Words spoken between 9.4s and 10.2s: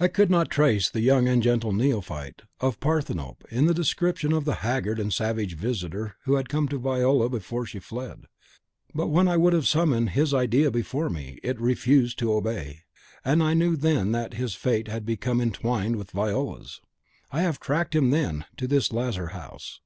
have summoned